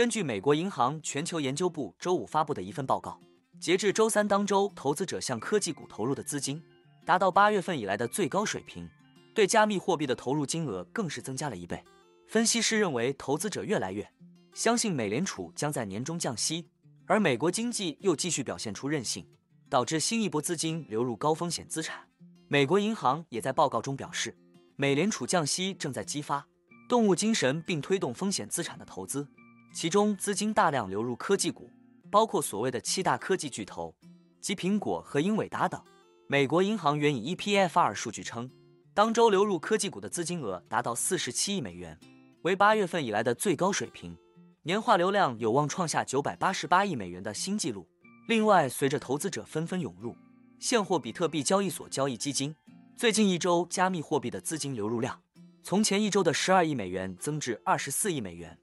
[0.00, 3.20] 根据美国银行全球研究部周五发布的一份报告，
[3.60, 6.62] 截至周三当周，投资者向科技股投入的资金
[7.04, 8.88] 达到八月份以来的最高水平，
[9.34, 11.84] 对加密货币的投入金额更是增加了一倍。
[12.26, 14.10] 分析师认为，投资者越来越
[14.54, 16.70] 相信美联储将在年中降息，
[17.04, 19.26] 而美国经济又继续表现出韧性，
[19.68, 22.08] 导致新一波资金流入高风险资产。
[22.48, 24.34] 美国银行也在报告中表示，
[24.76, 26.46] 美联储降息正在激发
[26.88, 29.28] 动物精神，并推动风险资产的投资，
[29.72, 31.70] 其中资金大量流入科技股，
[32.10, 33.94] 包括所谓的七大科技巨头
[34.40, 35.80] 及苹果和英伟达等。
[36.26, 38.50] 美国银行援引 EPFR 数据称，
[38.92, 41.98] 当周流入科技股的资金额达到四十七亿美元。
[42.42, 44.16] 为八月份以来的最高水平，
[44.62, 47.86] 年化流量有望创下九百八十八亿美元的新纪录。
[48.28, 50.16] 另外，随着投资者纷纷涌入
[50.58, 52.54] 现货比特币交易所交易基金，
[52.96, 55.20] 最近一周加密货币的资金流入量
[55.62, 58.58] 从前一周的十二亿美元增至二十四亿美元，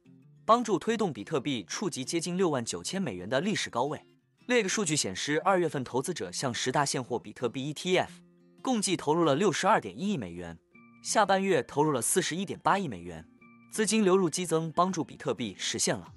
[0.48, 4.02] 帮助推动比特币触及接近六万九千美元的历史高位。
[4.46, 8.08] 另一个数据显示，二月份投资者向十大现货比特币 ETF
[8.62, 10.58] 共计投入了六十二点一亿美元，
[11.04, 13.28] 下半月投入了四十一点八亿美元。
[13.70, 16.08] 资金流入激增，帮助比特币实现了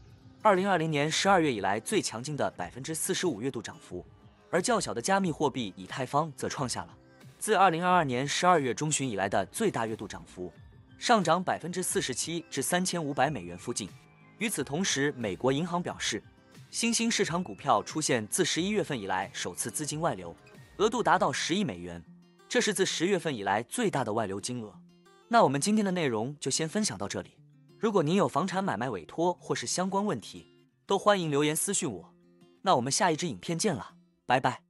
[0.43, 4.07] 二零二零年十二月以来最强劲的百分之四十五月度涨幅，
[4.49, 6.97] 而较小的加密货币以太坊则创下了
[7.41, 10.53] 自二零二二年十二月中旬以来的最大月度涨幅，
[11.01, 13.89] 上涨百分之四十七至三千五百美元附近。
[14.41, 16.23] 与此同时，美国银行表示，
[16.71, 20.35] 新兴市场股票出现自十一月份以来首次资金外流，
[20.79, 22.03] 额度达到十亿美元，
[22.49, 24.81] 这是自十月份以来最大的外流金额。
[25.29, 27.37] 那我们今天的内容就先分享到这里。
[27.79, 32.15] 如果您有房产买卖委托或是相关问题，都欢迎留言私讯我。
[32.63, 34.70] 那我们下一支影片见了，拜拜。